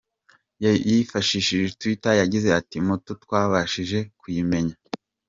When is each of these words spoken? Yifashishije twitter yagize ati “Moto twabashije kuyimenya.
Yifashishije 0.89 1.67
twitter 1.79 2.13
yagize 2.21 2.47
ati 2.59 2.77
“Moto 2.87 3.11
twabashije 3.23 3.99
kuyimenya. 4.19 4.75